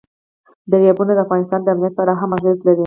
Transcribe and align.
دریابونه 0.71 1.11
د 1.13 1.19
افغانستان 1.25 1.59
د 1.61 1.67
امنیت 1.73 1.93
په 1.95 2.01
اړه 2.03 2.13
هم 2.21 2.31
اغېز 2.37 2.57
لري. 2.67 2.79